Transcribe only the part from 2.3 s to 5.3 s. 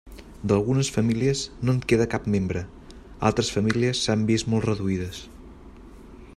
membre, altres famílies s'han vist molt reduïdes.